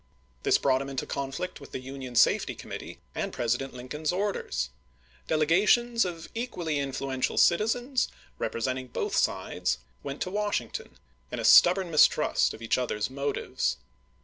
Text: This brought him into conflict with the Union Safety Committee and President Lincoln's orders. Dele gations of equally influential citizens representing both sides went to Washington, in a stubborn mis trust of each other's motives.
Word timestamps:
This 0.41 0.57
brought 0.57 0.81
him 0.81 0.89
into 0.89 1.05
conflict 1.05 1.61
with 1.61 1.73
the 1.73 1.79
Union 1.79 2.15
Safety 2.15 2.55
Committee 2.55 2.97
and 3.13 3.31
President 3.31 3.75
Lincoln's 3.75 4.11
orders. 4.11 4.71
Dele 5.27 5.45
gations 5.45 6.05
of 6.05 6.27
equally 6.33 6.79
influential 6.79 7.37
citizens 7.37 8.09
representing 8.39 8.87
both 8.87 9.15
sides 9.15 9.77
went 10.01 10.19
to 10.23 10.31
Washington, 10.31 10.97
in 11.31 11.39
a 11.39 11.45
stubborn 11.45 11.91
mis 11.91 12.07
trust 12.07 12.55
of 12.55 12.63
each 12.63 12.79
other's 12.79 13.11
motives. 13.11 13.77